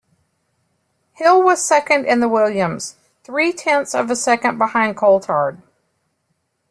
Hill 1.13 1.43
was 1.43 1.63
second 1.63 2.07
in 2.07 2.21
the 2.21 2.27
Williams, 2.27 2.95
three-tenths 3.23 3.93
of 3.93 4.09
a 4.09 4.15
second 4.15 4.57
behind 4.57 4.97
Coulthard. 4.97 5.61